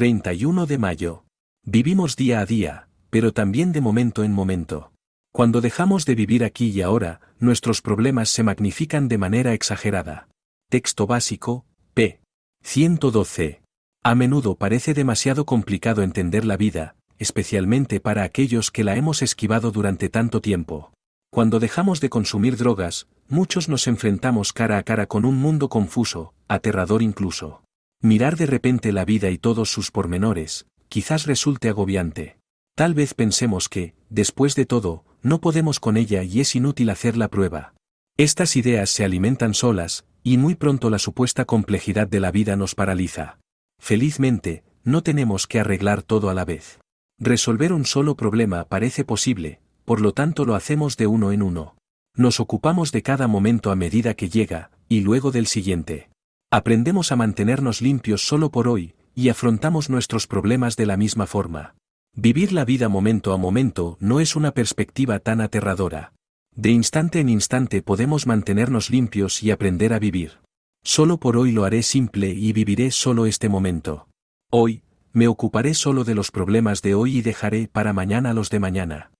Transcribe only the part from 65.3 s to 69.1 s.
aterradora. De instante en instante podemos mantenernos